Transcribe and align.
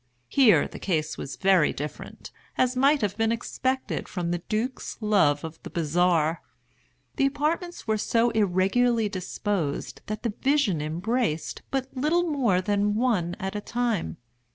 Here 0.29 0.67
the 0.67 0.79
case 0.79 1.15
was 1.15 1.35
very 1.35 1.71
different; 1.71 2.31
as 2.57 2.75
might 2.75 3.01
have 3.01 3.15
been 3.17 3.31
expected 3.31 4.07
from 4.09 4.31
the 4.31 4.39
duke's 4.49 4.97
love 4.99 5.43
of 5.43 5.61
the 5.61 5.69
bizarre. 5.69 6.41
The 7.17 7.27
apartments 7.27 7.85
were 7.87 7.99
so 7.99 8.31
irregularly 8.31 9.09
disposed 9.09 10.01
that 10.07 10.23
the 10.23 10.33
vision 10.41 10.81
embraced 10.81 11.61
but 11.69 11.95
little 11.95 12.23
more 12.27 12.61
than 12.61 12.95
one 12.95 13.35
at 13.39 13.55
a 13.55 13.61
time. 13.61 14.17